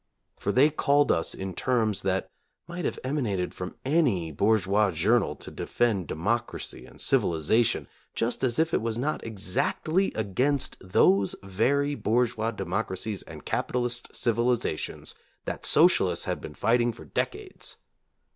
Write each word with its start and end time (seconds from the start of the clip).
For 0.39 0.51
they 0.51 0.71
called 0.71 1.11
us 1.11 1.35
in 1.35 1.53
terms 1.53 2.01
that 2.01 2.31
might 2.67 2.85
have 2.85 2.97
emanated 3.03 3.53
from 3.53 3.75
any 3.85 4.31
bourgeois 4.31 4.89
journal 4.89 5.35
to 5.35 5.51
defend 5.51 6.07
democracy 6.07 6.87
and 6.87 6.99
civilization, 6.99 7.87
just 8.15 8.43
as 8.43 8.57
if 8.57 8.73
it 8.73 8.81
was 8.81 8.97
not 8.97 9.23
exactly 9.23 10.11
against 10.15 10.75
those 10.79 11.35
very 11.43 11.93
bourgeois 11.93 12.49
democracies 12.49 13.21
and 13.21 13.45
capitalist 13.45 14.15
civilizations 14.15 15.13
that 15.45 15.67
socialists 15.67 16.25
had 16.25 16.41
been 16.41 16.55
fighting 16.55 16.91
for 16.91 17.05
decades. 17.05 17.77